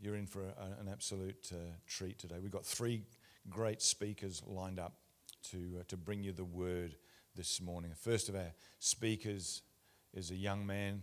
[0.00, 1.56] you're in for a, an absolute uh,
[1.86, 2.36] treat today.
[2.40, 3.02] We've got three
[3.48, 4.94] great speakers lined up
[5.50, 6.96] to, uh, to bring you the word
[7.36, 7.90] this morning.
[7.90, 9.62] The first of our speakers
[10.14, 11.02] is a young man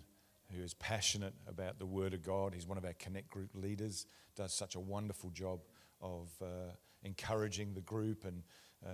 [0.56, 2.54] who is passionate about the word of God.
[2.54, 4.06] He's one of our Connect group leaders,
[4.36, 5.60] does such a wonderful job
[6.02, 6.72] of uh,
[7.04, 8.44] encouraging the group and,
[8.86, 8.90] uh,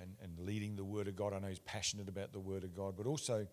[0.00, 1.32] and, and, leading the word of God.
[1.32, 3.46] I know he's passionate about the word of God, but also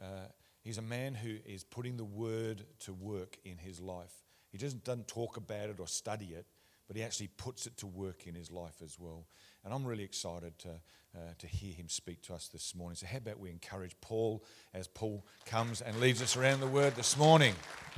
[0.00, 0.28] uh,
[0.62, 4.25] he's a man who is putting the word to work in his life.
[4.56, 6.46] He doesn't, doesn't talk about it or study it,
[6.88, 9.26] but he actually puts it to work in his life as well.
[9.62, 10.70] And I'm really excited to,
[11.14, 12.96] uh, to hear him speak to us this morning.
[12.96, 16.96] So, how about we encourage Paul as Paul comes and leads us around the word
[16.96, 17.54] this morning?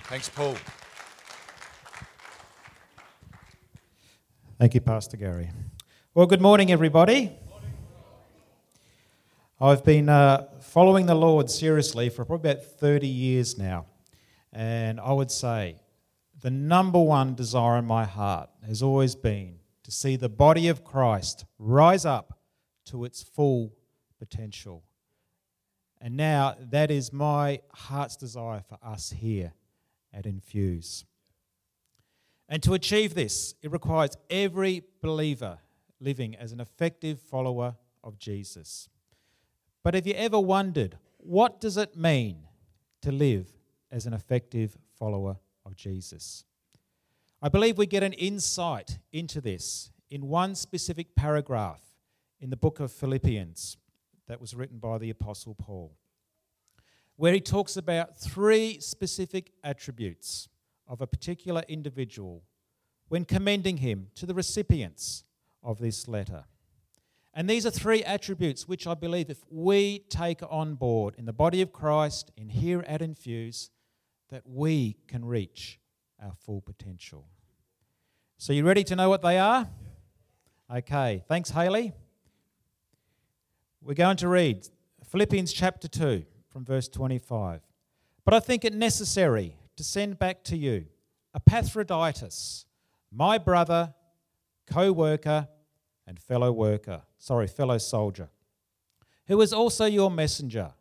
[0.06, 0.56] Thanks, Paul.
[4.58, 5.52] Thank you, Pastor Gary.
[6.12, 7.36] Well, good morning, everybody.
[9.60, 13.86] I've been uh, following the Lord seriously for probably about 30 years now.
[14.52, 15.76] And I would say
[16.40, 20.84] the number one desire in my heart has always been to see the body of
[20.84, 22.38] Christ rise up
[22.86, 23.72] to its full
[24.18, 24.84] potential.
[26.00, 29.52] And now that is my heart's desire for us here
[30.12, 31.04] at Infuse.
[32.48, 35.58] And to achieve this, it requires every believer
[36.00, 38.88] living as an effective follower of Jesus.
[39.82, 42.44] But have you ever wondered what does it mean
[43.02, 43.48] to live
[43.90, 45.36] as an effective follower
[45.68, 46.44] of Jesus.
[47.40, 51.82] I believe we get an insight into this in one specific paragraph
[52.40, 53.76] in the book of Philippians
[54.26, 55.96] that was written by the Apostle Paul,
[57.16, 60.48] where he talks about three specific attributes
[60.88, 62.42] of a particular individual
[63.08, 65.24] when commending him to the recipients
[65.62, 66.44] of this letter.
[67.34, 71.32] And these are three attributes which I believe if we take on board in the
[71.32, 73.70] body of Christ, in here at Infuse,
[74.30, 75.78] that we can reach
[76.22, 77.26] our full potential.
[78.36, 79.68] So, you ready to know what they are?
[80.72, 81.92] Okay, thanks, Haley.
[83.80, 84.68] We're going to read
[85.04, 87.62] Philippians chapter 2 from verse 25.
[88.24, 90.86] But I think it necessary to send back to you
[91.34, 92.66] Epaphroditus,
[93.10, 93.94] my brother,
[94.66, 95.48] co worker,
[96.06, 98.28] and fellow worker, sorry, fellow soldier,
[99.26, 100.72] who is also your messenger,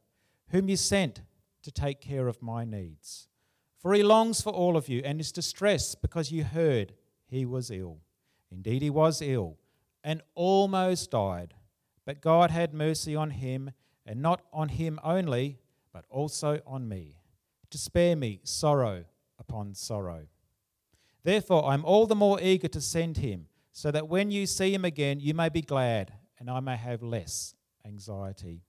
[0.49, 1.21] whom you sent
[1.63, 3.27] to take care of my needs.
[3.77, 6.93] For he longs for all of you and is distressed because you heard
[7.27, 7.99] he was ill.
[8.51, 9.57] Indeed, he was ill
[10.03, 11.53] and almost died.
[12.05, 13.71] But God had mercy on him,
[14.05, 15.59] and not on him only,
[15.91, 17.19] but also on me,
[17.69, 19.03] to spare me sorrow
[19.37, 20.27] upon sorrow.
[21.23, 24.85] Therefore, I'm all the more eager to send him, so that when you see him
[24.85, 27.53] again, you may be glad, and I may have less
[27.85, 28.61] anxiety.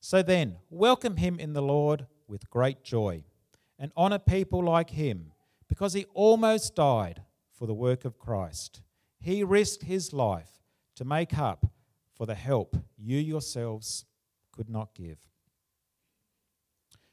[0.00, 3.24] So then, welcome him in the Lord with great joy
[3.78, 5.32] and honor people like him
[5.68, 7.22] because he almost died
[7.52, 8.82] for the work of Christ.
[9.20, 10.60] He risked his life
[10.96, 11.66] to make up
[12.14, 14.04] for the help you yourselves
[14.52, 15.18] could not give.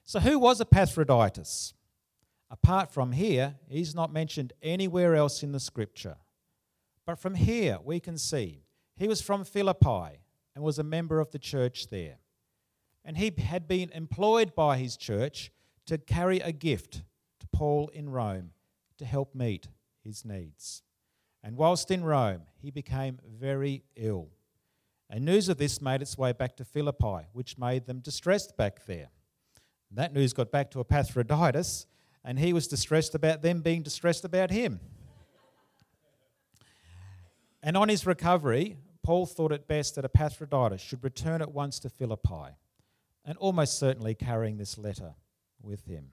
[0.03, 1.73] So, who was Epaphroditus?
[2.51, 6.17] Apart from here, he's not mentioned anywhere else in the scripture.
[7.05, 8.63] But from here, we can see
[8.95, 10.19] he was from Philippi
[10.55, 12.17] and was a member of the church there.
[13.05, 15.51] And he had been employed by his church
[15.89, 17.01] to carry a gift
[17.39, 18.51] to Paul in Rome
[18.99, 19.67] to help meet
[20.03, 20.83] his needs.
[21.43, 24.29] And whilst in Rome, he became very ill.
[25.09, 28.85] And news of this made its way back to Philippi, which made them distressed back
[28.85, 29.09] there.
[29.89, 31.87] That news got back to Epaphroditus,
[32.23, 34.79] and he was distressed about them being distressed about him.
[37.63, 41.89] and on his recovery, Paul thought it best that Epaphroditus should return at once to
[41.89, 42.53] Philippi,
[43.25, 45.15] and almost certainly carrying this letter
[45.61, 46.11] with him.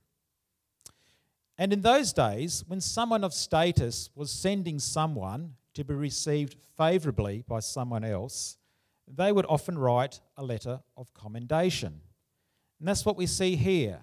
[1.58, 7.44] And in those days, when someone of status was sending someone to be received favourably
[7.46, 8.58] by someone else,
[9.08, 12.00] they would often write a letter of commendation.
[12.78, 14.00] And that's what we see here.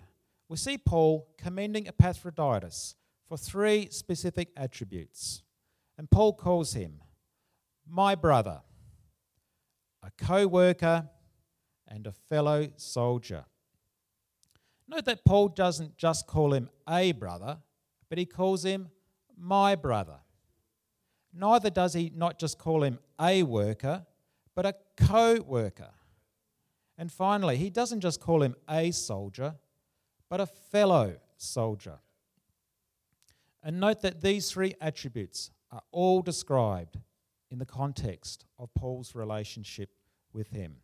[0.49, 2.95] We see Paul commending Epaphroditus
[3.27, 5.43] for three specific attributes.
[5.97, 7.01] And Paul calls him
[7.87, 8.61] my brother,
[10.01, 11.09] a co worker,
[11.87, 13.45] and a fellow soldier.
[14.87, 17.57] Note that Paul doesn't just call him a brother,
[18.09, 18.89] but he calls him
[19.37, 20.17] my brother.
[21.33, 24.05] Neither does he not just call him a worker,
[24.55, 25.89] but a co worker.
[26.97, 29.55] And finally, he doesn't just call him a soldier,
[30.29, 31.99] but a fellow soldier.
[33.63, 36.99] And note that these three attributes are all described
[37.49, 39.89] in the context of Paul's relationship
[40.33, 40.77] with him.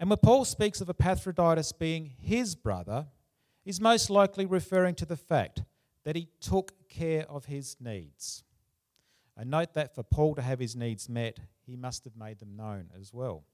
[0.00, 3.06] And when Paul speaks of Epaphroditus being his brother,
[3.62, 5.62] he's most likely referring to the fact
[6.04, 8.42] that he took care of his needs.
[9.36, 12.56] And note that for Paul to have his needs met, he must have made them
[12.56, 13.44] known as well.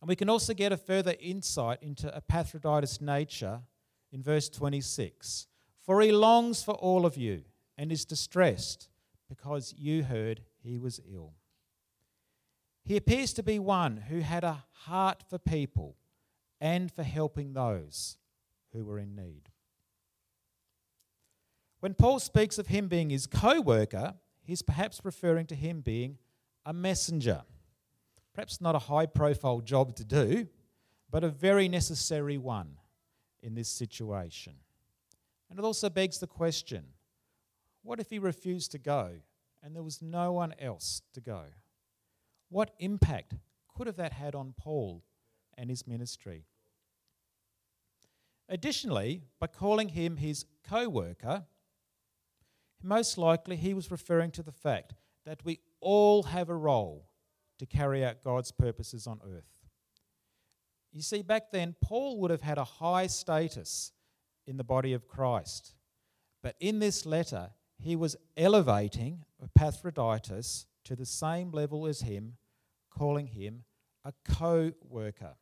[0.00, 3.62] And we can also get a further insight into Epaphroditus' nature
[4.12, 5.48] in verse 26.
[5.80, 7.42] For he longs for all of you
[7.76, 8.88] and is distressed
[9.28, 11.34] because you heard he was ill.
[12.84, 15.96] He appears to be one who had a heart for people
[16.60, 18.18] and for helping those
[18.72, 19.50] who were in need.
[21.80, 26.18] When Paul speaks of him being his co worker, he's perhaps referring to him being
[26.66, 27.42] a messenger.
[28.34, 30.46] Perhaps not a high profile job to do,
[31.10, 32.76] but a very necessary one
[33.42, 34.54] in this situation.
[35.48, 36.84] And it also begs the question
[37.82, 39.12] what if he refused to go
[39.62, 41.44] and there was no one else to go?
[42.50, 43.34] What impact
[43.74, 45.02] could have that had on Paul
[45.56, 46.44] and his ministry?
[48.48, 51.44] Additionally, by calling him his co worker,
[52.82, 54.94] most likely he was referring to the fact
[55.24, 57.06] that we all have a role
[57.58, 59.44] to carry out God's purposes on earth.
[60.92, 63.92] You see, back then, Paul would have had a high status
[64.46, 65.74] in the body of Christ.
[66.42, 72.36] But in this letter, he was elevating Epaphroditus to the same level as him,
[73.00, 73.64] calling him
[74.04, 75.34] a co worker.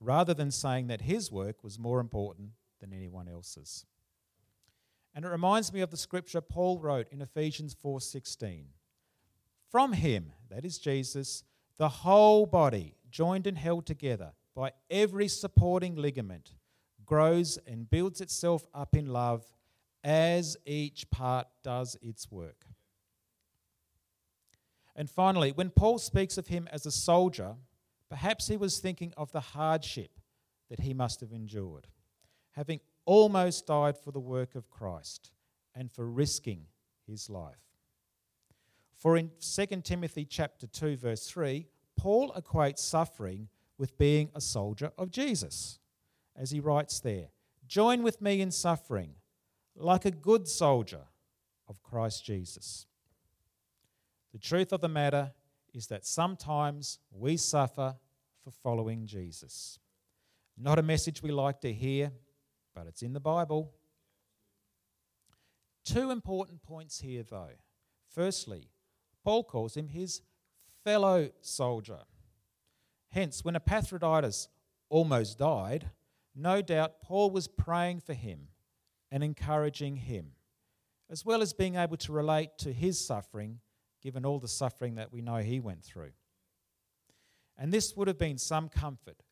[0.00, 2.48] Rather than saying that his work was more important
[2.80, 3.86] than anyone else's.
[5.14, 8.72] And it reminds me of the scripture Paul wrote in Ephesians 4:16.
[9.70, 11.44] From him, that is Jesus,
[11.76, 16.56] the whole body, joined and held together by every supporting ligament,
[17.04, 19.44] grows and builds itself up in love
[20.02, 22.66] as each part does its work.
[24.96, 27.56] And finally, when Paul speaks of him as a soldier,
[28.08, 30.20] perhaps he was thinking of the hardship
[30.70, 31.88] that he must have endured,
[32.52, 35.32] having almost died for the work of Christ
[35.74, 36.66] and for risking
[37.06, 37.56] his life.
[38.96, 41.66] For in 2 Timothy chapter 2 verse 3,
[41.96, 45.78] Paul equates suffering with being a soldier of Jesus.
[46.36, 47.28] As he writes there,
[47.66, 49.16] join with me in suffering
[49.76, 51.02] like a good soldier
[51.68, 52.86] of Christ Jesus.
[54.34, 55.32] The truth of the matter
[55.72, 57.94] is that sometimes we suffer
[58.42, 59.78] for following Jesus.
[60.58, 62.10] Not a message we like to hear,
[62.74, 63.70] but it's in the Bible.
[65.84, 67.52] Two important points here, though.
[68.12, 68.70] Firstly,
[69.22, 70.20] Paul calls him his
[70.82, 72.00] fellow soldier.
[73.12, 74.48] Hence, when Epaphroditus
[74.88, 75.90] almost died,
[76.34, 78.48] no doubt Paul was praying for him
[79.12, 80.32] and encouraging him,
[81.08, 83.60] as well as being able to relate to his suffering,
[84.04, 86.12] given all the suffering that we know he went through.
[87.56, 89.22] And this would have been some comfort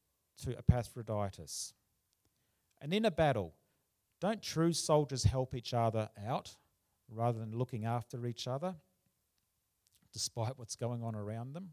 [0.43, 1.75] to Epaphroditus.
[2.81, 3.53] And in a battle,
[4.19, 6.57] don't true soldiers help each other out
[7.11, 8.75] rather than looking after each other,
[10.13, 11.71] despite what's going on around them?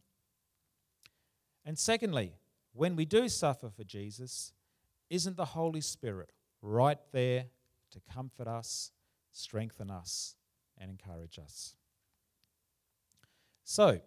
[1.66, 2.34] And secondly,
[2.74, 4.52] when we do suffer for Jesus,
[5.10, 6.32] isn't the Holy Spirit
[6.62, 7.46] right there
[7.92, 8.92] to comfort us,
[9.32, 10.36] strengthen us,
[10.78, 11.76] and encourage us?
[13.72, 14.00] So,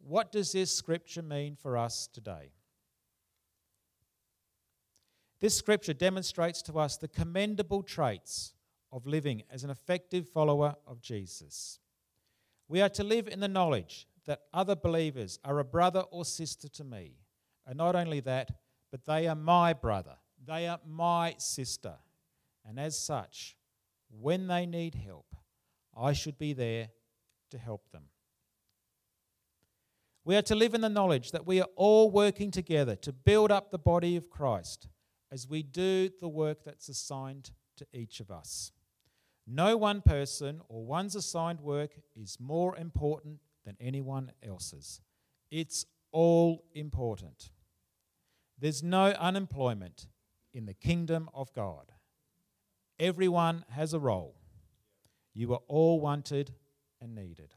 [0.00, 2.50] what does this scripture mean for us today?
[5.38, 8.54] This scripture demonstrates to us the commendable traits
[8.90, 11.78] of living as an effective follower of Jesus.
[12.66, 16.66] We are to live in the knowledge that other believers are a brother or sister
[16.70, 17.20] to me.
[17.68, 18.50] And not only that,
[18.90, 21.94] but they are my brother, they are my sister.
[22.68, 23.56] And as such,
[24.10, 25.36] when they need help,
[25.96, 26.88] I should be there
[27.50, 28.02] to help them.
[30.28, 33.50] We are to live in the knowledge that we are all working together to build
[33.50, 34.86] up the body of Christ
[35.32, 38.70] as we do the work that's assigned to each of us.
[39.46, 45.00] No one person or one's assigned work is more important than anyone else's.
[45.50, 47.48] It's all important.
[48.58, 50.08] There's no unemployment
[50.52, 51.90] in the kingdom of God.
[53.00, 54.36] Everyone has a role.
[55.32, 56.52] You are all wanted
[57.00, 57.54] and needed.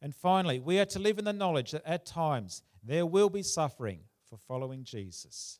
[0.00, 3.42] And finally, we are to live in the knowledge that at times there will be
[3.42, 5.58] suffering for following Jesus.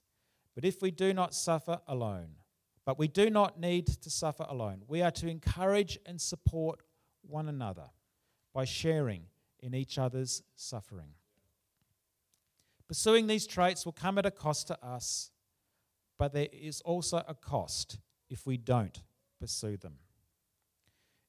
[0.55, 2.37] But if we do not suffer alone,
[2.85, 6.81] but we do not need to suffer alone, we are to encourage and support
[7.23, 7.91] one another
[8.55, 9.25] by sharing
[9.61, 11.11] in each other's suffering.
[12.89, 15.31] Pursuing these traits will come at a cost to us,
[16.19, 17.99] but there is also a cost
[18.31, 19.03] if we don't
[19.41, 19.95] pursue them.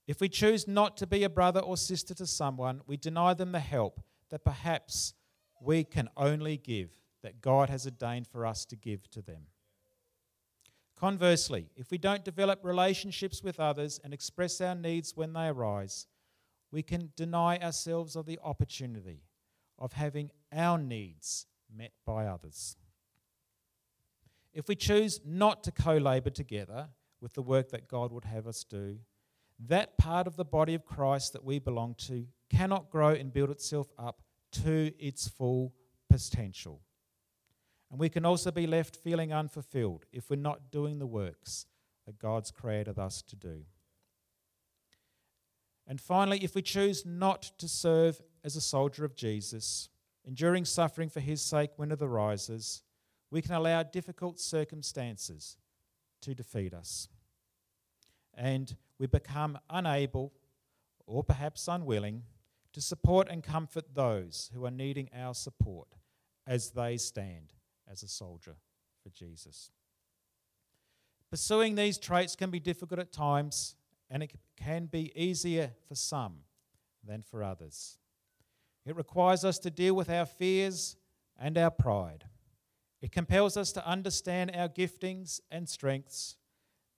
[0.07, 3.51] If we choose not to be a brother or sister to someone, we deny them
[3.51, 3.99] the help
[4.29, 5.13] that perhaps
[5.61, 6.89] we can only give
[7.23, 9.47] that God has ordained for us to give to them.
[10.97, 16.07] Conversely, if we don't develop relationships with others and express our needs when they arise,
[16.71, 19.23] we can deny ourselves of the opportunity
[19.77, 21.45] of having our needs
[21.75, 22.77] met by others.
[24.53, 26.87] If we choose not to co labor together
[27.21, 28.97] with the work that God would have us do,
[29.59, 33.49] that part of the body of Christ that we belong to cannot grow and build
[33.49, 34.21] itself up
[34.51, 35.73] to its full
[36.09, 36.81] potential.
[37.89, 41.65] And we can also be left feeling unfulfilled if we're not doing the works
[42.05, 43.63] that God's created us to do.
[45.87, 49.89] And finally, if we choose not to serve as a soldier of Jesus,
[50.25, 52.83] enduring suffering for his sake when it arises,
[53.31, 55.57] we can allow difficult circumstances
[56.21, 57.07] to defeat us.
[58.33, 60.34] And we become unable,
[61.06, 62.24] or perhaps unwilling,
[62.74, 65.88] to support and comfort those who are needing our support
[66.46, 67.54] as they stand
[67.89, 68.56] as a soldier
[69.04, 69.72] for Jesus.
[71.30, 73.75] Pursuing these traits can be difficult at times,
[74.10, 76.39] and it can be easier for some
[77.04, 77.98] than for others.
[78.86, 80.96] It requires us to deal with our fears
[81.38, 82.25] and our pride.
[83.01, 86.38] It compels us to understand our giftings and strengths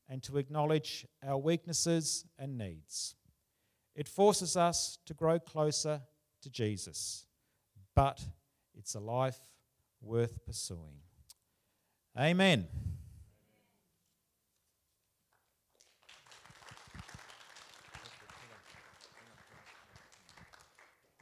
[0.10, 3.16] and to acknowledge our weaknesses and needs.
[3.96, 6.02] It forces us to grow closer
[6.42, 7.26] to Jesus,
[7.96, 8.20] but
[8.76, 9.40] it's a life
[10.02, 11.02] worth pursuing.
[12.18, 12.68] Amen.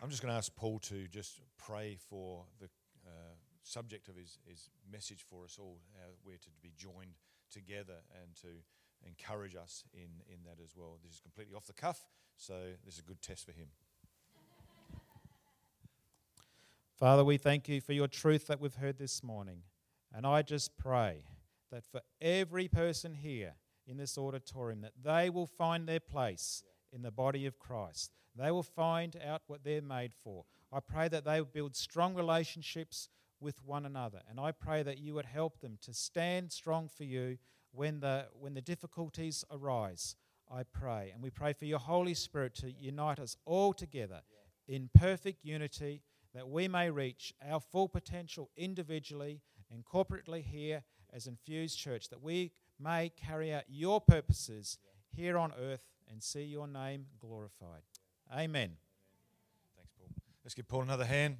[0.01, 2.69] I'm just going to ask Paul to just pray for the
[3.05, 3.09] uh,
[3.63, 7.15] subject of his, his message for us all, how we're to be joined
[7.51, 8.47] together and to
[9.05, 10.97] encourage us in, in that as well.
[11.03, 12.53] This is completely off the cuff, so
[12.85, 13.67] this is a good test for him.
[16.97, 19.61] Father, we thank you for your truth that we've heard this morning.
[20.13, 21.25] And I just pray
[21.71, 23.53] that for every person here
[23.85, 28.13] in this auditorium, that they will find their place in the body of Christ.
[28.35, 30.45] They will find out what they're made for.
[30.71, 34.21] I pray that they will build strong relationships with one another.
[34.29, 37.37] And I pray that you would help them to stand strong for you
[37.77, 40.15] when the, when the difficulties arise.
[40.51, 41.11] I pray.
[41.13, 44.21] And we pray for your Holy Spirit to unite us all together
[44.67, 46.01] in perfect unity
[46.33, 49.41] that we may reach our full potential individually
[49.71, 54.79] and corporately here as Infused Church, that we may carry out your purposes
[55.15, 57.83] here on earth and see your name glorified.
[58.33, 58.71] Amen.
[59.75, 60.09] Thanks, Paul.
[60.43, 61.37] Let's give Paul another hand.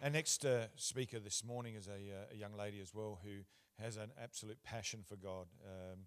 [0.00, 3.42] Our next uh, speaker this morning is a, uh, a, young lady as well who
[3.82, 5.46] has an absolute passion for God.
[5.64, 5.98] Um,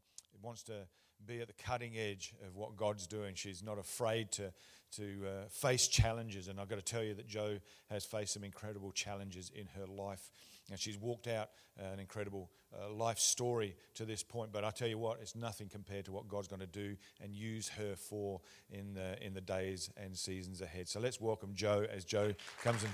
[0.42, 0.88] wants to
[1.26, 3.36] be at the cutting edge of what God's doing.
[3.36, 4.54] She's not afraid to,
[4.96, 6.48] to uh, face challenges.
[6.48, 7.58] And I've got to tell you that Joe
[7.90, 10.32] has faced some incredible challenges in her life.
[10.70, 14.54] And she's walked out an incredible uh, life story to this point.
[14.54, 17.36] But I tell you what, it's nothing compared to what God's going to do and
[17.36, 20.88] use her for in the, in the days and seasons ahead.
[20.88, 22.34] So let's welcome Joe as Joe
[22.64, 22.94] comes and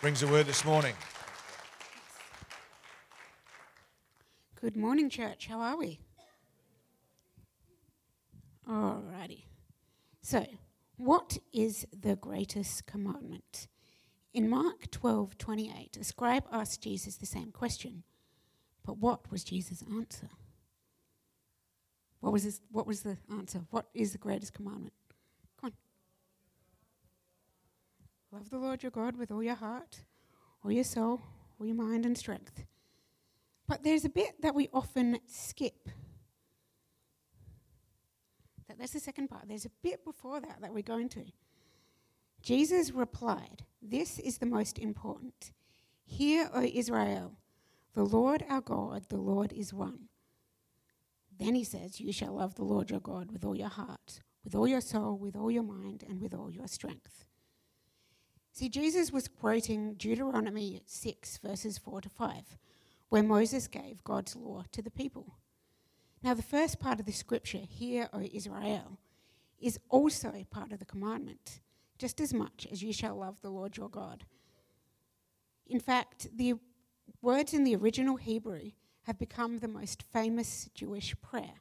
[0.00, 0.94] brings the word this morning.
[4.60, 5.46] Good morning, church.
[5.46, 6.00] How are we?
[8.68, 9.44] Alrighty.
[10.22, 10.46] So,
[10.96, 13.68] what is the greatest commandment?
[14.34, 18.02] In Mark 12 28, the scribe asked Jesus the same question.
[18.84, 20.28] But what was Jesus' answer?
[22.20, 23.62] What was, his, what was the answer?
[23.70, 24.92] What is the greatest commandment?
[25.60, 25.72] Come on.
[28.36, 30.02] Love the Lord your God with all your heart,
[30.62, 31.22] all your soul,
[31.58, 32.66] all your mind and strength.
[33.66, 35.88] But there's a bit that we often skip
[38.68, 39.48] that, that's the second part.
[39.48, 41.24] There's a bit before that that we're going to.
[42.42, 45.52] Jesus replied, This is the most important.
[46.04, 47.32] Hear, O Israel,
[47.94, 50.08] the Lord our God, the Lord is one.
[51.38, 54.54] Then he says, You shall love the Lord your God with all your heart, with
[54.54, 57.25] all your soul, with all your mind, and with all your strength.
[58.56, 62.56] See, Jesus was quoting Deuteronomy 6, verses 4 to 5,
[63.10, 65.34] where Moses gave God's law to the people.
[66.22, 68.98] Now, the first part of the scripture, Hear, O Israel,
[69.60, 71.60] is also a part of the commandment,
[71.98, 74.24] just as much as you shall love the Lord your God.
[75.66, 76.54] In fact, the
[77.20, 78.70] words in the original Hebrew
[79.02, 81.60] have become the most famous Jewish prayer.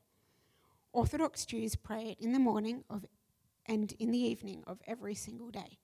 [0.93, 3.05] Orthodox Jews pray it in the morning of,
[3.65, 5.79] and in the evening of every single day.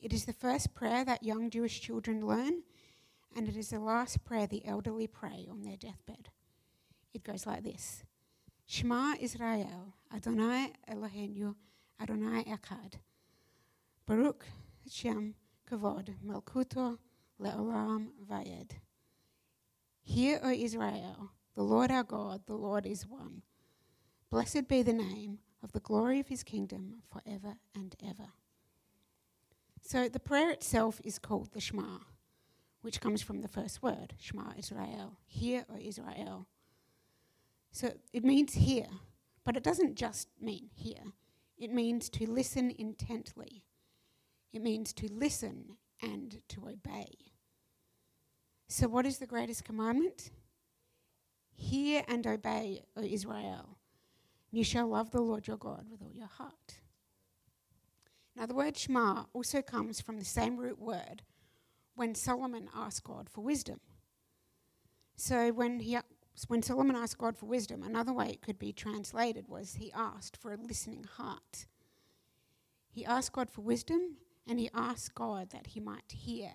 [0.00, 2.62] It is the first prayer that young Jewish children learn,
[3.34, 6.28] and it is the last prayer the elderly pray on their deathbed.
[7.14, 8.04] It goes like this
[8.66, 11.54] Shema Israel, Adonai Eloheinu,
[12.00, 12.94] Adonai Echad.
[14.06, 14.44] Baruch
[14.90, 15.34] Shem
[15.68, 16.98] Kavod, Malkuto
[17.40, 18.72] Leolam Vayed.
[20.02, 23.42] Hear, O Israel, the Lord our God, the Lord is one.
[24.30, 28.28] Blessed be the name of the glory of his kingdom forever and ever.
[29.86, 31.98] So the prayer itself is called the Shema,
[32.82, 35.16] which comes from the first word, Shema Israel.
[35.28, 36.48] Hear, O Israel.
[37.70, 38.86] So it means hear,
[39.44, 41.12] but it doesn't just mean hear.
[41.56, 43.62] It means to listen intently.
[44.52, 47.14] It means to listen and to obey.
[48.68, 50.32] So, what is the greatest commandment?
[51.54, 53.78] Hear and obey, O Israel.
[54.50, 56.80] You shall love the Lord your God with all your heart.
[58.36, 61.22] Now, the word Shema also comes from the same root word
[61.94, 63.80] when Solomon asked God for wisdom.
[65.16, 65.98] So, when, he,
[66.48, 70.36] when Solomon asked God for wisdom, another way it could be translated was he asked
[70.36, 71.66] for a listening heart.
[72.90, 74.16] He asked God for wisdom
[74.46, 76.50] and he asked God that he might hear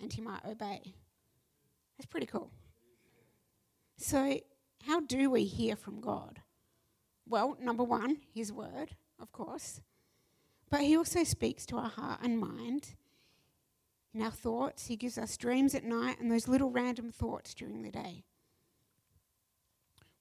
[0.00, 0.94] and he might obey.
[1.96, 2.50] That's pretty cool.
[3.98, 4.40] So,
[4.82, 6.40] how do we hear from God?
[7.26, 9.80] Well, number one, His Word, of course.
[10.70, 12.94] But He also speaks to our heart and mind.
[14.14, 17.82] In our thoughts, He gives us dreams at night and those little random thoughts during
[17.82, 18.24] the day.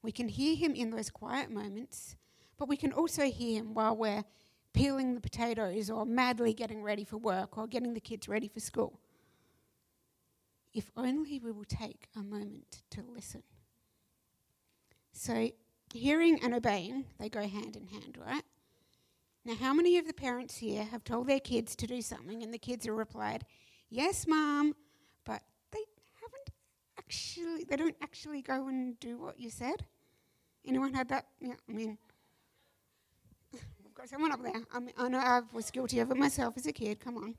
[0.01, 2.15] We can hear Him in those quiet moments,
[2.57, 4.23] but we can also hear Him while we're
[4.73, 8.59] peeling the potatoes or madly getting ready for work or getting the kids ready for
[8.59, 8.99] school
[10.75, 13.41] if only we will take a moment to listen.
[15.13, 15.49] So,
[15.93, 18.43] hearing and obeying, they go hand in hand, right?
[19.45, 22.51] Now, how many of the parents here have told their kids to do something and
[22.51, 23.45] the kids have replied,
[23.89, 24.73] Yes, mom,
[25.23, 25.85] but they
[26.19, 26.49] haven't
[26.97, 29.85] actually, they don't actually go and do what you said?
[30.65, 31.27] Anyone had that?
[31.39, 31.99] Yeah, I mean,
[33.53, 34.63] we've got someone up there.
[34.73, 37.35] I, mean, I know I was guilty of it myself as a kid, come on.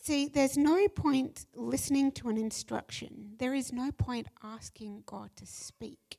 [0.00, 3.34] See, there's no point listening to an instruction.
[3.38, 6.18] There is no point asking God to speak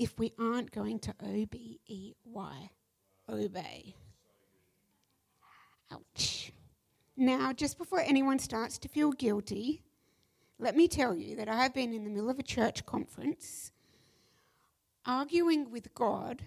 [0.00, 2.70] if we aren't going to O B E Y,
[3.28, 3.94] obey.
[5.92, 6.52] Ouch.
[7.18, 9.82] Now, just before anyone starts to feel guilty,
[10.58, 13.72] let me tell you that I have been in the middle of a church conference
[15.04, 16.44] arguing with God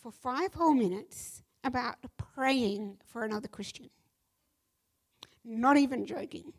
[0.00, 1.96] for five whole minutes about
[2.34, 3.90] praying for another Christian.
[5.44, 6.54] Not even joking.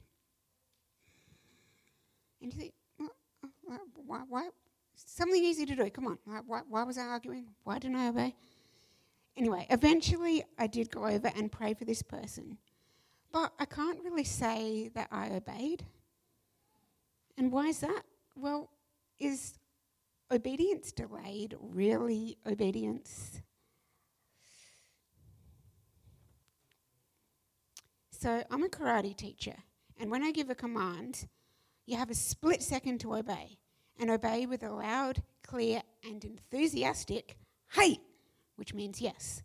[2.42, 4.50] And you think, uh, why, why?
[4.98, 5.90] Something easy to do.
[5.90, 6.18] Come on.
[6.46, 7.46] Why, why was I arguing?
[7.64, 8.36] Why didn't I obey?
[9.38, 12.58] Anyway, eventually I did go over and pray for this person.
[13.32, 15.86] But I can't really say that I obeyed.
[17.38, 18.04] And why is that?
[18.36, 18.70] Well,
[19.20, 19.54] is
[20.32, 23.42] obedience delayed really obedience?
[28.10, 29.54] So I'm a karate teacher,
[30.00, 31.28] and when I give a command,
[31.86, 33.60] you have a split second to obey,
[34.00, 37.38] and obey with a loud, clear, and enthusiastic
[37.74, 38.00] hey,
[38.56, 39.44] which means yes.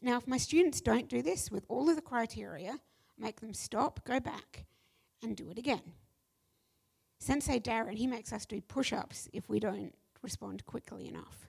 [0.00, 2.78] Now, if my students don't do this with all of the criteria,
[3.18, 4.64] make them stop, go back,
[5.22, 5.82] and do it again.
[7.18, 9.92] Sensei Darren, he makes us do push ups if we don't
[10.22, 11.48] respond quickly enough.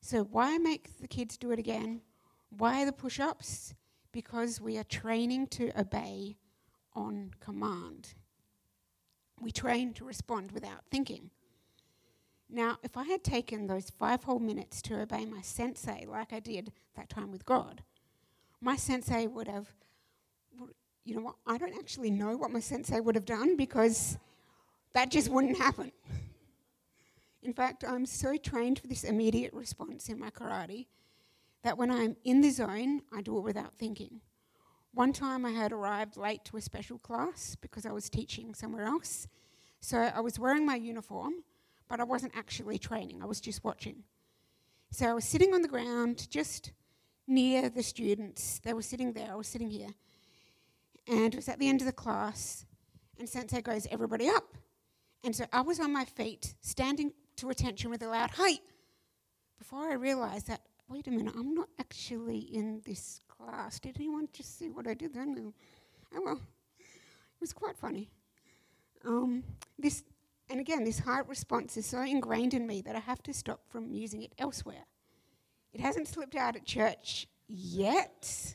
[0.00, 2.00] So, why make the kids do it again?
[2.48, 3.74] Why the push ups?
[4.12, 6.36] because we are training to obey
[6.94, 8.14] on command.
[9.42, 11.30] We train to respond without thinking.
[12.48, 16.40] Now, if I had taken those five whole minutes to obey my sensei like I
[16.40, 17.82] did that time with God,
[18.60, 19.68] my sensei would have,
[21.04, 24.16] you know what, I don't actually know what my sensei would have done because
[24.92, 25.90] that just wouldn't happen.
[27.42, 30.86] In fact, I'm so trained for this immediate response in my karate
[31.64, 34.20] that when I'm in the zone, I do it without thinking.
[34.94, 38.84] One time I had arrived late to a special class because I was teaching somewhere
[38.84, 39.26] else.
[39.80, 41.32] So I was wearing my uniform,
[41.88, 44.04] but I wasn't actually training, I was just watching.
[44.90, 46.72] So I was sitting on the ground just
[47.26, 48.60] near the students.
[48.62, 49.88] They were sitting there, I was sitting here.
[51.08, 52.66] And it was at the end of the class,
[53.18, 54.44] and Sensei goes, Everybody up.
[55.24, 58.60] And so I was on my feet, standing to attention with a loud, Hey!
[59.58, 63.78] Before I realized that wait a minute, I'm not actually in this class.
[63.80, 65.34] Did anyone just see what I did then?
[65.34, 65.52] No.
[66.14, 66.40] Oh, well,
[66.78, 68.10] it was quite funny.
[69.04, 69.42] Um,
[69.78, 70.02] this,
[70.50, 73.60] and again, this heart response is so ingrained in me that I have to stop
[73.68, 74.84] from using it elsewhere.
[75.72, 78.54] It hasn't slipped out at church yet.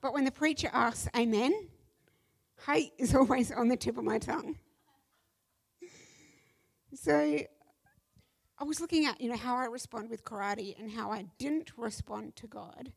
[0.00, 1.68] But when the preacher asks amen,
[2.66, 4.56] hate is always on the tip of my tongue.
[6.94, 7.40] So
[8.58, 11.72] I was looking at, you know, how I respond with karate and how I didn't
[11.76, 12.92] respond to God.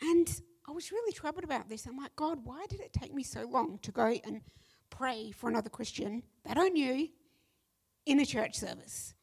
[0.00, 0.28] And
[0.68, 1.86] I was really troubled about this.
[1.86, 4.42] I'm like, God, why did it take me so long to go and
[4.90, 7.08] pray for another Christian that I knew
[8.04, 9.14] in a church service.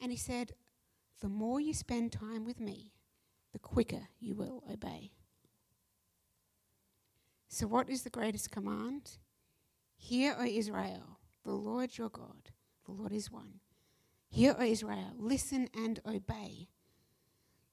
[0.00, 0.52] And he said,
[1.20, 2.92] The more you spend time with me,
[3.52, 5.12] the quicker you will obey.
[7.48, 9.18] So, what is the greatest command?
[9.96, 12.50] Hear, O Israel, the Lord your God,
[12.86, 13.60] the Lord is one.
[14.28, 16.68] Hear, O Israel, listen and obey.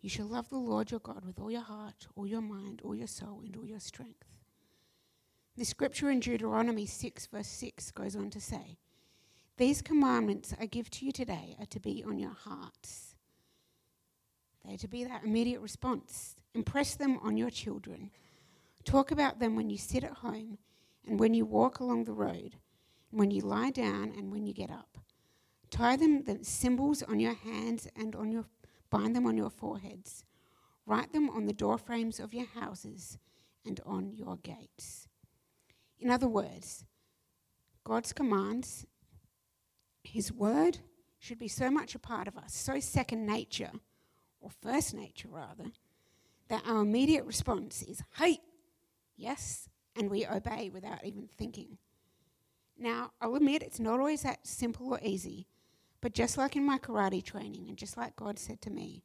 [0.05, 2.93] You shall love the Lord your God with all your heart, all your mind, all
[2.93, 4.27] your soul, and all your strength.
[5.57, 8.77] The scripture in Deuteronomy 6, verse 6 goes on to say,
[9.57, 13.15] These commandments I give to you today are to be on your hearts.
[14.63, 16.35] They are to be that immediate response.
[16.53, 18.11] Impress them on your children.
[18.83, 20.59] Talk about them when you sit at home
[21.07, 22.57] and when you walk along the road,
[23.09, 24.99] and when you lie down and when you get up.
[25.71, 28.45] Tie them the symbols on your hands and on your
[28.95, 30.23] bind them on your foreheads.
[30.85, 33.17] Write them on the doorframes of your houses
[33.65, 35.09] and on your gates.
[35.99, 36.85] In other words,
[37.83, 38.85] God's commands,
[40.01, 40.77] His word,
[41.19, 43.71] should be so much a part of us, so second nature,
[44.39, 45.71] or first nature rather,
[46.47, 48.37] that our immediate response is, hey,
[49.17, 51.79] yes, and we obey without even thinking.
[52.77, 55.47] Now, I'll admit it's not always that simple or easy,
[56.05, 59.01] but just like in my karate training, and just like God said to me,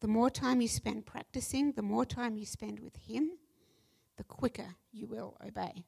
[0.00, 3.32] the more time you spend practicing, the more time you spend with Him,
[4.16, 5.84] the quicker you will obey.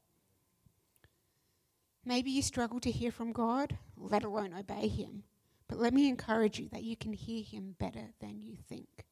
[2.04, 5.22] Maybe you struggle to hear from God, let alone obey Him,
[5.68, 9.06] but let me encourage you that you can hear Him better than you think.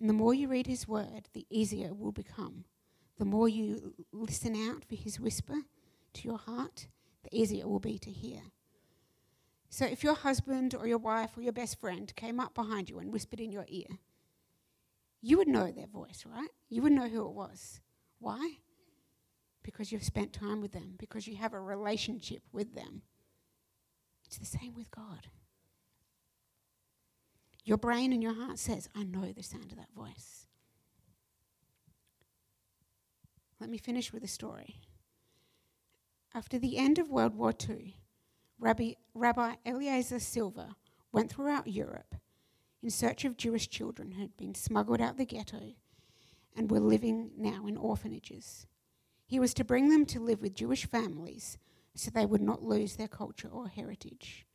[0.00, 2.64] And the more you read His Word, the easier it will become
[3.20, 5.58] the more you listen out for his whisper
[6.14, 6.88] to your heart,
[7.22, 8.40] the easier it will be to hear.
[9.76, 12.98] So if your husband or your wife or your best friend came up behind you
[12.98, 13.98] and whispered in your ear,
[15.20, 16.48] you would know their voice, right?
[16.70, 17.82] You would know who it was.
[18.18, 18.52] Why?
[19.62, 23.02] Because you've spent time with them, because you have a relationship with them.
[24.24, 25.26] It's the same with God.
[27.62, 30.46] Your brain and your heart says, I know the sound of that voice.
[33.60, 34.80] Let me finish with a story.
[36.34, 37.98] After the end of World War II,
[38.58, 40.68] Rabbi, Rabbi Eliezer Silver
[41.12, 42.14] went throughout Europe
[42.82, 45.74] in search of Jewish children who had been smuggled out the ghetto
[46.56, 48.66] and were living now in orphanages.
[49.26, 51.58] He was to bring them to live with Jewish families
[51.94, 54.46] so they would not lose their culture or heritage.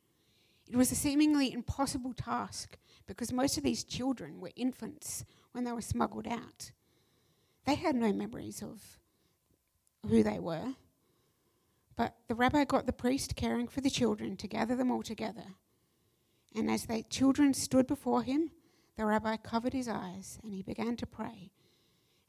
[0.70, 5.72] It was a seemingly impossible task because most of these children were infants when they
[5.72, 6.72] were smuggled out.
[7.66, 8.98] They had no memories of
[10.08, 10.74] who they were.
[11.96, 15.54] But the rabbi got the priest caring for the children to gather them all together.
[16.54, 18.50] And as the children stood before him,
[18.96, 21.52] the rabbi covered his eyes and he began to pray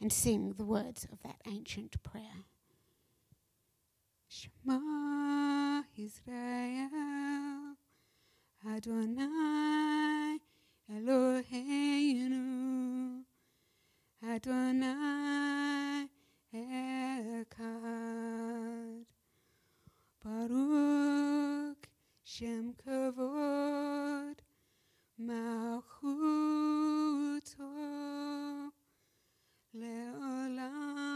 [0.01, 2.45] and sing the words of that ancient prayer.
[4.27, 7.75] Shema Israel
[8.67, 10.39] Adonai
[10.91, 12.33] Eloheinu
[14.27, 16.07] Adonai
[16.53, 17.93] Echad
[22.35, 24.37] Shem Kavod
[25.21, 25.91] Malchuto
[29.75, 31.11] Leolam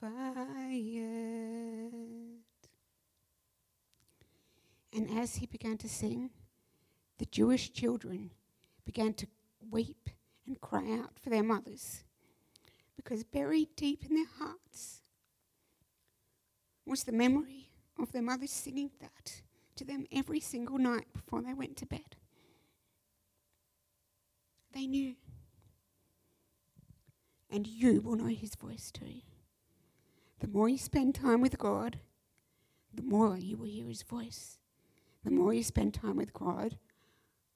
[0.00, 1.90] Vayet
[4.92, 6.30] And as he began to sing,
[7.18, 8.30] the Jewish children
[8.84, 9.26] began to
[9.72, 10.08] weep
[10.46, 12.04] and cry out for their mothers.
[12.94, 15.00] Because buried deep in their hearts
[16.86, 19.10] was the memory of their mothers singing that
[19.84, 22.16] to them every single night before they went to bed.
[24.72, 25.14] They knew.
[27.50, 29.22] And you will know his voice too.
[30.40, 32.00] The more you spend time with God,
[32.92, 34.58] the more you will hear his voice.
[35.24, 36.76] The more you spend time with God,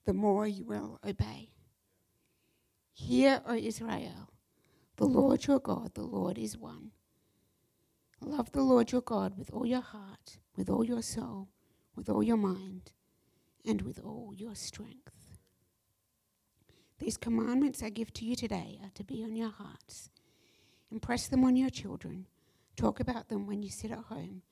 [0.06, 1.50] the more you will obey.
[2.94, 4.30] Hear, O Israel,
[4.96, 6.92] the Lord your God, the Lord is one.
[8.20, 11.48] Love the Lord your God with all your heart, with all your soul,
[11.98, 12.92] with all your mind,
[13.66, 15.36] and with all your strength.
[17.00, 20.10] These commandments I give to you today are to be on your hearts.
[20.92, 22.28] Impress them on your children.
[22.76, 24.42] Talk about them when you sit at home,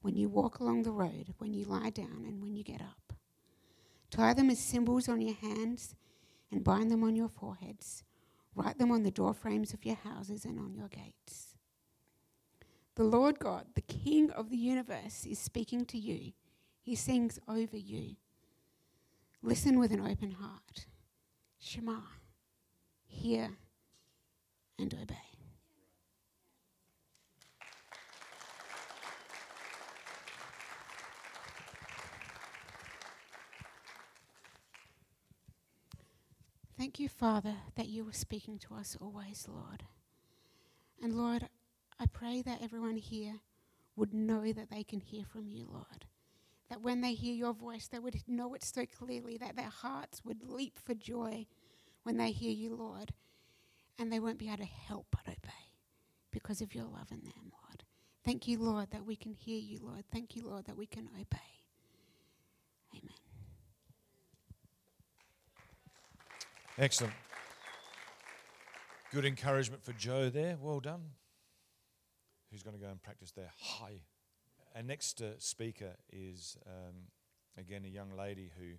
[0.00, 3.12] when you walk along the road, when you lie down, and when you get up.
[4.10, 5.94] Tie them as symbols on your hands
[6.50, 8.02] and bind them on your foreheads.
[8.54, 11.54] Write them on the doorframes of your houses and on your gates.
[12.94, 16.32] The Lord God, the King of the universe, is speaking to you.
[16.88, 18.16] He sings over you.
[19.42, 20.86] Listen with an open heart.
[21.60, 21.98] Shema.
[23.04, 23.50] Hear
[24.78, 25.14] and obey.
[36.78, 39.84] Thank you, Father, that you were speaking to us always, Lord.
[41.02, 41.50] And Lord,
[42.00, 43.40] I pray that everyone here
[43.94, 46.06] would know that they can hear from you, Lord.
[46.68, 50.22] That when they hear your voice, they would know it so clearly that their hearts
[50.24, 51.46] would leap for joy
[52.02, 53.12] when they hear you, Lord.
[53.98, 55.72] And they won't be able to help but obey
[56.30, 57.84] because of your love in them, Lord.
[58.24, 60.04] Thank you, Lord, that we can hear you, Lord.
[60.12, 61.38] Thank you, Lord, that we can obey.
[62.92, 63.16] Amen.
[66.76, 67.14] Excellent.
[69.10, 70.58] Good encouragement for Joe there.
[70.60, 71.00] Well done.
[72.50, 74.00] Who's going to go and practice their high?
[74.74, 76.94] Our next uh, speaker is, um,
[77.56, 78.74] again, a young lady who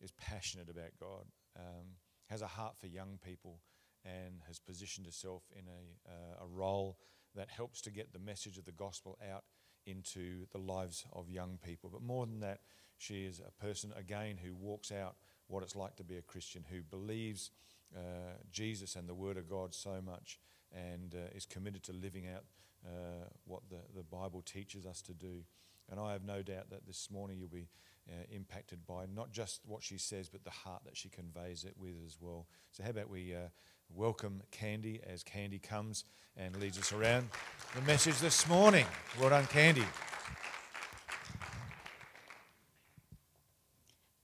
[0.00, 1.96] is passionate about God, um,
[2.28, 3.60] has a heart for young people,
[4.04, 6.98] and has positioned herself in a, uh, a role
[7.34, 9.44] that helps to get the message of the gospel out
[9.86, 11.90] into the lives of young people.
[11.90, 12.60] But more than that,
[12.98, 16.64] she is a person, again, who walks out what it's like to be a Christian,
[16.68, 17.50] who believes
[17.96, 20.38] uh, Jesus and the Word of God so much
[20.72, 22.44] and uh, is committed to living out
[22.86, 25.42] uh, what the, the Bible teaches us to do.
[25.90, 27.68] And I have no doubt that this morning you'll be
[28.08, 31.74] uh, impacted by not just what she says, but the heart that she conveys it
[31.78, 32.46] with as well.
[32.72, 33.48] So, how about we uh,
[33.94, 36.04] welcome Candy as Candy comes
[36.36, 37.28] and leads us around
[37.74, 38.86] the message this morning?
[39.20, 39.84] Well done, Candy.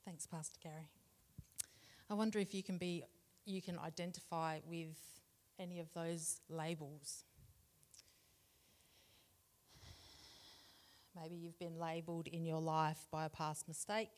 [0.05, 0.89] Thanks, Pastor Gary.
[2.09, 3.03] I wonder if you can be,
[3.47, 4.97] you can identify with
[5.59, 7.25] any of those labels.
[11.21, 14.11] Maybe you've been labelled in your life by a past mistake,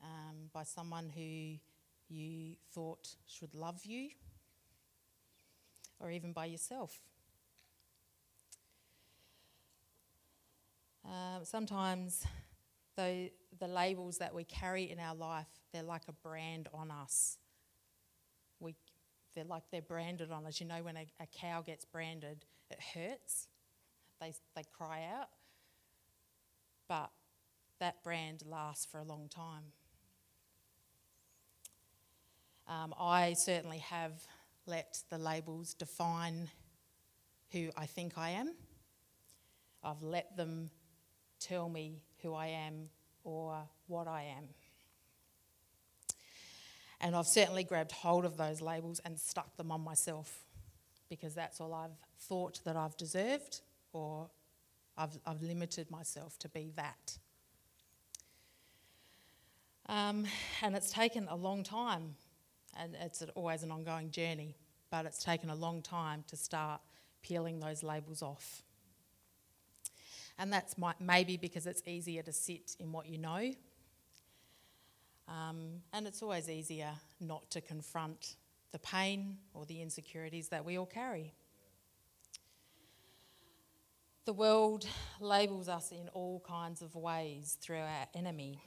[0.00, 1.58] um, by someone who
[2.08, 4.10] you thought should love you,
[5.98, 7.00] or even by yourself.
[11.04, 12.24] Um, sometimes
[12.96, 17.38] the labels that we carry in our life, they're like a brand on us.
[18.60, 18.76] We,
[19.34, 20.60] they're like they're branded on us.
[20.60, 23.48] You know, when a, a cow gets branded, it hurts.
[24.22, 25.30] They, they cry out.
[26.86, 27.10] But
[27.80, 29.64] that brand lasts for a long time.
[32.68, 34.12] Um, I certainly have
[34.66, 36.48] let the labels define
[37.50, 38.54] who I think I am.
[39.82, 40.70] I've let them
[41.40, 42.90] tell me who I am
[43.24, 43.58] or
[43.88, 44.44] what I am.
[47.00, 50.44] And I've certainly grabbed hold of those labels and stuck them on myself
[51.08, 54.30] because that's all I've thought that I've deserved or
[54.96, 57.18] I've, I've limited myself to be that.
[59.88, 60.26] Um,
[60.62, 62.14] and it's taken a long time,
[62.78, 64.56] and it's always an ongoing journey,
[64.90, 66.80] but it's taken a long time to start
[67.22, 68.62] peeling those labels off.
[70.38, 73.52] And that's my, maybe because it's easier to sit in what you know.
[75.28, 78.36] Um, and it's always easier not to confront
[78.72, 81.32] the pain or the insecurities that we all carry.
[84.24, 84.86] The world
[85.18, 88.62] labels us in all kinds of ways through our enemy.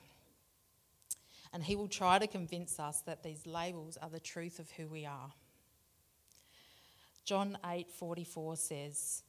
[1.54, 4.90] And he will try to convince us that these labels are the truth of who
[4.90, 5.34] we are.
[7.24, 9.24] John 8:44 says,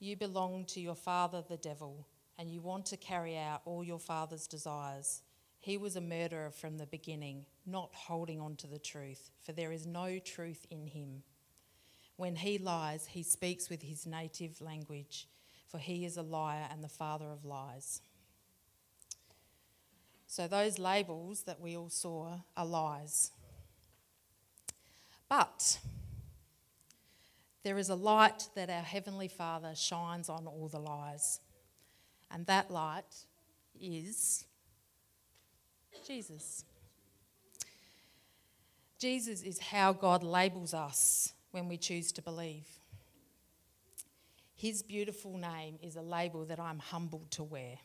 [0.00, 4.00] "You belong to your father the devil, and you want to carry out all your
[4.00, 5.22] father's desires."
[5.60, 9.70] He was a murderer from the beginning, not holding on to the truth, for there
[9.70, 11.22] is no truth in him.
[12.16, 15.28] When he lies, he speaks with his native language
[15.70, 18.02] for he is a liar and the father of lies.
[20.26, 23.30] So, those labels that we all saw are lies.
[25.28, 25.78] But
[27.62, 31.40] there is a light that our Heavenly Father shines on all the lies,
[32.30, 33.26] and that light
[33.80, 34.44] is
[36.06, 36.64] Jesus.
[38.98, 42.79] Jesus is how God labels us when we choose to believe.
[44.60, 47.78] His beautiful name is a label that I'm humbled to wear.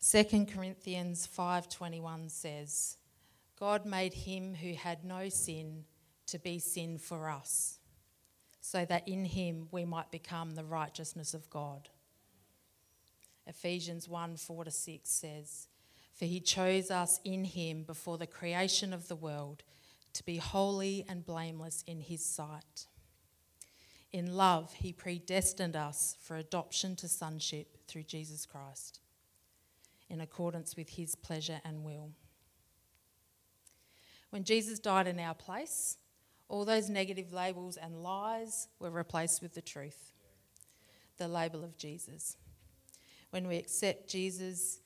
[0.00, 2.96] Second Corinthians 5:21 says,
[3.60, 5.84] God made him who had no sin
[6.26, 7.78] to be sin for us,
[8.60, 11.90] so that in him we might become the righteousness of God.
[13.46, 15.68] Ephesians 1 4 to 6 says,
[16.12, 19.62] For he chose us in him before the creation of the world
[20.14, 22.86] to be holy and blameless in his sight.
[24.12, 29.00] In love, he predestined us for adoption to sonship through Jesus Christ,
[30.08, 32.12] in accordance with his pleasure and will.
[34.30, 35.98] When Jesus died in our place,
[36.48, 40.12] all those negative labels and lies were replaced with the truth,
[41.16, 42.36] the label of Jesus.
[43.30, 44.80] When we accept Jesus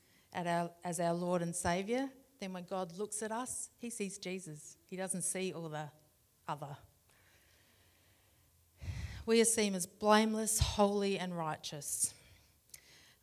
[0.46, 2.08] our, as our Lord and Saviour,
[2.40, 4.76] then when God looks at us, he sees Jesus.
[4.88, 5.88] He doesn't see all the
[6.46, 6.76] other.
[9.26, 12.14] We are seen as blameless, holy, and righteous.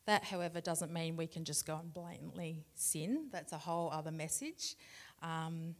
[0.04, 3.26] That, however, doesn't mean we can just go and blatantly sin.
[3.32, 4.76] That's a whole other message.
[5.20, 5.74] Um,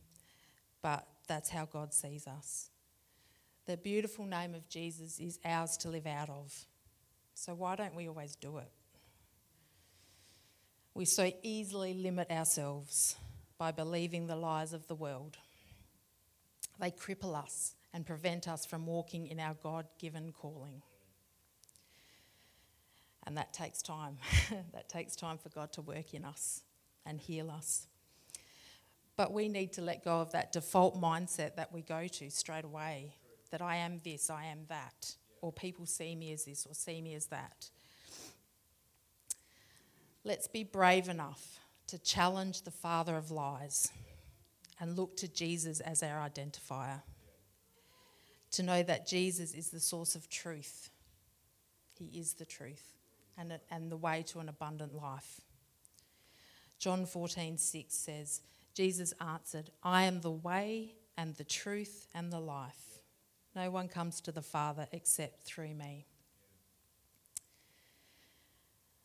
[0.82, 2.70] but that's how God sees us.
[3.66, 6.52] The beautiful name of Jesus is ours to live out of.
[7.34, 8.70] So why don't we always do it?
[10.96, 13.16] We so easily limit ourselves
[13.58, 15.36] by believing the lies of the world.
[16.80, 20.80] They cripple us and prevent us from walking in our God given calling.
[23.26, 24.16] And that takes time.
[24.72, 26.62] that takes time for God to work in us
[27.04, 27.88] and heal us.
[29.18, 32.64] But we need to let go of that default mindset that we go to straight
[32.64, 33.16] away
[33.50, 37.02] that I am this, I am that, or people see me as this or see
[37.02, 37.68] me as that.
[40.26, 43.92] Let's be brave enough to challenge the father of lies
[44.80, 47.02] and look to Jesus as our identifier.
[48.50, 50.90] To know that Jesus is the source of truth.
[51.96, 52.96] He is the truth
[53.38, 55.42] and, and the way to an abundant life.
[56.80, 58.40] John 14, 6 says,
[58.74, 62.98] Jesus answered, I am the way and the truth and the life.
[63.54, 66.04] No one comes to the Father except through me.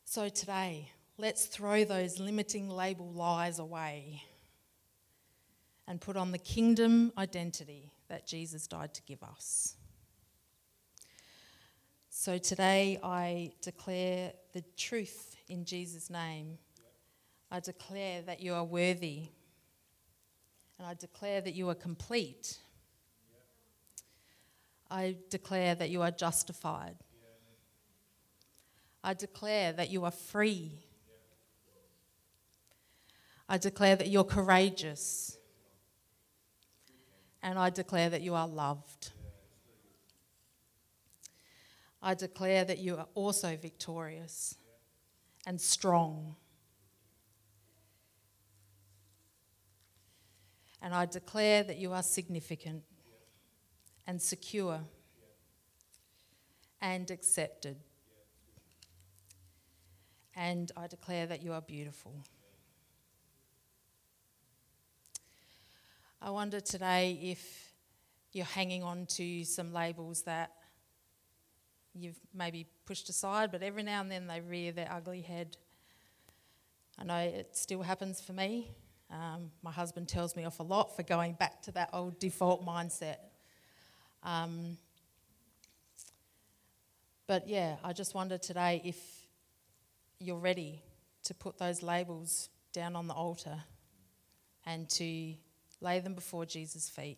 [0.04, 0.90] So today,
[1.22, 4.24] let's throw those limiting label lies away
[5.88, 9.76] and put on the kingdom identity that Jesus died to give us.
[12.10, 16.58] So today I declare the truth in Jesus' name.
[17.52, 19.28] I declare that you are worthy.
[20.80, 22.58] And I declare that you are complete.
[24.90, 26.96] I declare that you are justified.
[29.04, 30.72] I declare that you are free.
[33.52, 35.38] I declare that you're courageous.
[37.44, 39.12] And I declare that you are loved.
[42.02, 44.56] I declare that you are also victorious
[45.46, 46.38] and strong.
[50.82, 52.84] And I declare that you are significant
[54.08, 54.80] and secure
[56.80, 57.76] and accepted.
[60.38, 62.14] And I declare that you are beautiful.
[66.24, 67.74] I wonder today if
[68.32, 70.52] you're hanging on to some labels that
[71.96, 75.58] you've maybe pushed aside, but every now and then they rear their ugly head.
[77.00, 78.70] I know it still happens for me.
[79.10, 82.64] Um, my husband tells me off a lot for going back to that old default
[82.64, 83.18] mindset.
[84.22, 84.78] Um,
[87.26, 88.98] but yeah, I just wonder today if
[90.20, 90.84] you're ready
[91.24, 93.58] to put those labels down on the altar
[94.68, 95.34] and to
[95.82, 97.18] lay them before Jesus' feet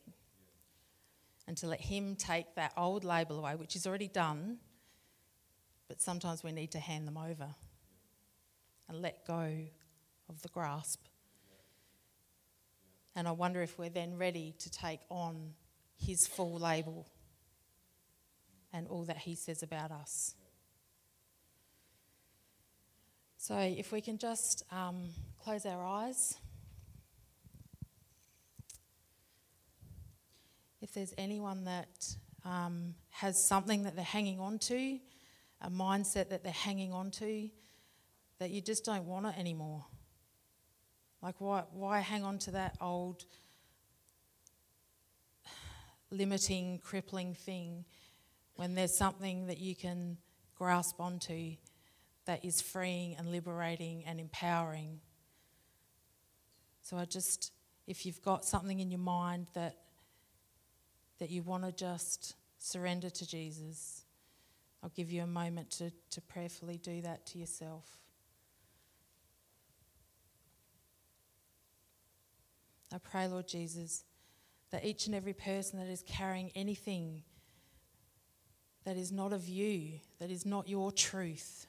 [1.48, 4.58] and to let Him take that old label away, which is already done,
[5.88, 7.54] but sometimes we need to hand them over
[8.88, 9.52] and let go
[10.30, 11.02] of the grasp.
[13.16, 15.54] And I wonder if we're then ready to take on
[15.98, 17.08] His full label
[18.72, 20.36] and all that He says about us.
[23.38, 25.10] So, if we can just um,
[25.44, 26.36] close our eyes.
[30.84, 32.06] If there's anyone that
[32.44, 35.00] um, has something that they're hanging on to,
[35.62, 37.50] a mindset that they're hanging on to,
[38.40, 39.86] that you just don't want it anymore.
[41.22, 43.24] Like, why, why hang on to that old
[46.12, 47.86] limiting, crippling thing
[48.58, 50.18] when there's something that you can
[50.54, 51.56] grasp onto
[52.26, 55.00] that is freeing and liberating and empowering?
[56.82, 57.54] So, I just,
[57.88, 59.78] if you've got something in your mind that
[61.20, 64.04] that you want to just surrender to Jesus,
[64.82, 67.86] I'll give you a moment to, to prayerfully do that to yourself.
[72.94, 74.04] I pray, Lord Jesus,
[74.72, 77.24] that each and every person that is carrying anything
[78.86, 81.68] that is not of you, that is not your truth,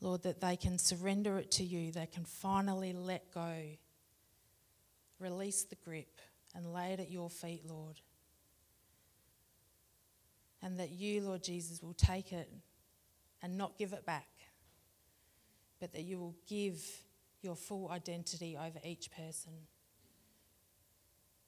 [0.00, 3.52] Lord, that they can surrender it to you, they can finally let go,
[5.18, 6.20] release the grip
[6.54, 8.00] and lay it at your feet, Lord.
[10.62, 12.50] And that you, Lord Jesus, will take it
[13.42, 14.28] and not give it back,
[15.80, 16.82] but that you will give
[17.42, 19.52] your full identity over each person.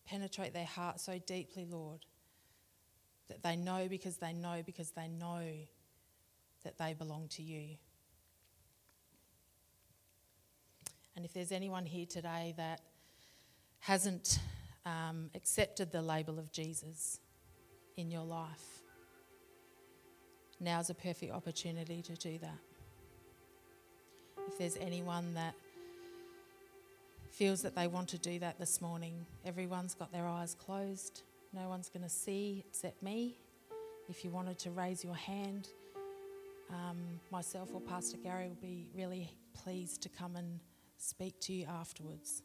[0.06, 2.06] Penetrate their heart so deeply, Lord,
[3.28, 5.42] that they know because they know because they know
[6.64, 7.76] that they belong to you.
[11.14, 12.80] And if there's anyone here today that
[13.80, 14.38] hasn't
[14.84, 17.20] um, accepted the label of Jesus
[17.96, 18.82] in your life,
[20.60, 22.58] now's a perfect opportunity to do that.
[24.48, 25.54] If there's anyone that
[27.30, 31.22] feels that they want to do that this morning, everyone's got their eyes closed.
[31.52, 33.36] No one's going to see except me.
[34.08, 35.68] If you wanted to raise your hand,
[36.70, 40.60] um, myself or Pastor Gary will be really pleased to come and
[40.98, 42.42] speak to you afterwards.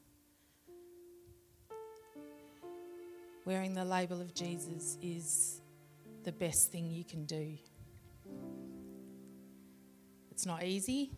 [3.47, 5.61] Wearing the label of Jesus is
[6.25, 7.57] the best thing you can do.
[10.29, 11.13] It's not easy,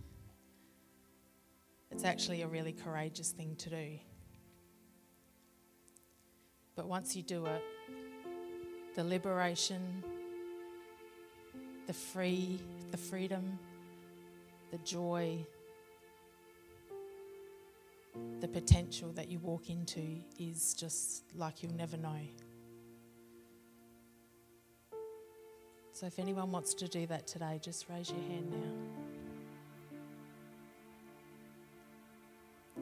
[1.89, 3.99] it's actually a really courageous thing to do.
[6.75, 7.63] But once you do it,
[8.93, 10.03] the liberation,
[11.87, 12.59] the free,
[12.91, 13.57] the freedom,
[14.69, 15.43] the joy,
[18.39, 22.21] the potential that you walk into is just like you'll never know.
[25.91, 28.71] So if anyone wants to do that today, just raise your hand now.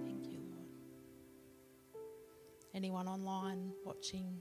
[0.06, 0.68] Thank you, Lord.
[2.76, 4.40] Anyone online watching?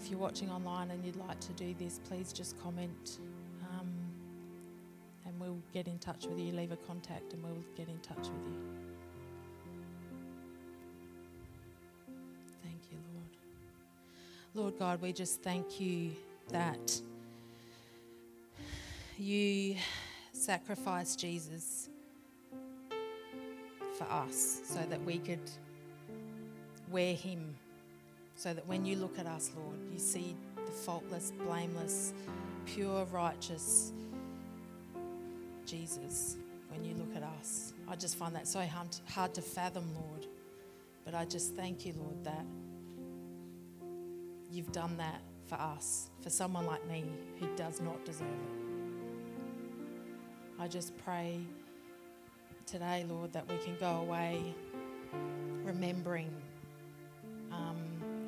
[0.00, 3.18] If you're watching online and you'd like to do this, please just comment
[5.72, 6.52] get in touch with you.
[6.52, 8.56] Leave a contact and we'll get in touch with you.
[12.62, 13.28] Thank you, Lord.
[14.54, 16.12] Lord God, we just thank you
[16.48, 17.00] that
[19.18, 19.76] you
[20.32, 21.88] sacrificed Jesus
[23.96, 25.50] for us so that we could
[26.90, 27.54] wear him.
[28.36, 32.12] So that when you look at us, Lord, you see the faultless, blameless,
[32.66, 33.92] pure, righteous
[35.66, 36.36] Jesus
[36.68, 37.72] when you look at us.
[37.88, 40.26] I just find that so hard, to fathom, Lord.
[41.04, 42.44] But I just thank you, Lord, that
[44.50, 47.04] you've done that for us, for someone like me
[47.38, 48.66] who does not deserve it.
[50.58, 51.40] I just pray
[52.64, 54.54] today, Lord, that we can go away
[55.62, 56.30] remembering
[57.52, 57.76] um,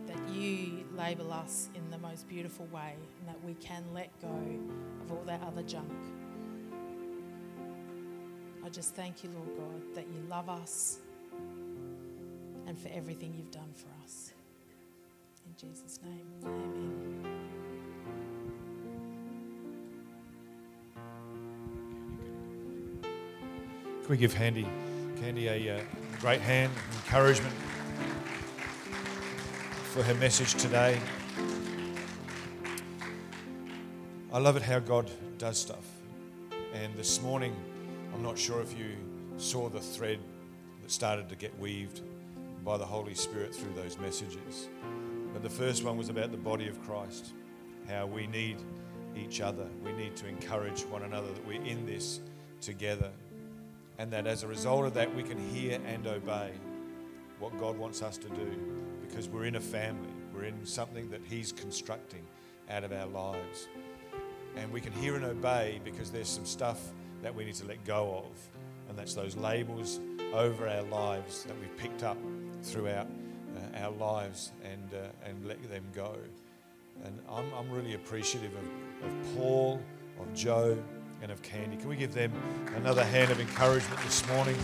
[0.07, 4.41] that you label us in the most beautiful way and that we can let go
[5.03, 5.91] of all that other junk.
[8.69, 10.99] I just thank you, Lord God, that you love us
[12.67, 14.35] and for everything you've done for us.
[15.47, 17.39] In Jesus' name, amen.
[24.03, 24.67] Can we give Handy,
[25.19, 25.81] Candy a uh,
[26.21, 27.55] great hand, encouragement
[29.95, 31.01] for her message today?
[34.31, 35.87] I love it how God does stuff.
[36.75, 37.57] And this morning,
[38.15, 38.97] I'm not sure if you
[39.37, 40.19] saw the thread
[40.83, 42.03] that started to get weaved
[42.65, 44.69] by the Holy Spirit through those messages.
[45.33, 47.35] But the first one was about the body of Christ,
[47.89, 48.57] how we need
[49.17, 49.67] each other.
[49.85, 52.21] We need to encourage one another that we're in this
[52.61, 53.11] together.
[53.99, 56.53] And that as a result of that, we can hear and obey
[57.39, 58.51] what God wants us to do
[59.07, 60.11] because we're in a family.
[60.35, 62.25] We're in something that He's constructing
[62.71, 63.69] out of our lives.
[64.57, 66.81] And we can hear and obey because there's some stuff
[67.23, 68.39] that we need to let go of.
[68.89, 70.01] And that's those labels
[70.33, 72.19] over our lives that we've picked up
[72.63, 73.07] throughout
[73.57, 76.17] uh, our lives and, uh, and let them go.
[77.05, 79.81] And I'm, I'm really appreciative of, of Paul,
[80.21, 80.77] of Joe,
[81.23, 81.77] and of Candy.
[81.77, 82.33] Can we give them
[82.77, 84.57] another hand of encouragement this morning?